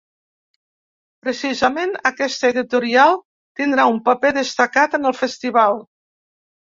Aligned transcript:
Precisament 1.25 1.93
aquesta 2.11 2.51
editorial 2.53 3.13
tindrà 3.63 3.87
un 3.93 4.01
paper 4.09 4.35
destacat 4.39 5.01
en 5.01 5.07
el 5.11 5.19
festival. 5.23 5.79